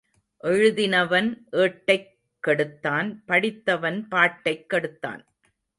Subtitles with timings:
[0.43, 1.29] எழுதினவன்
[1.51, 2.09] ஏட்டைக்
[2.47, 5.21] கெடுத்தான் படித்தவன் பாட்டைக் கெடுத்தான்.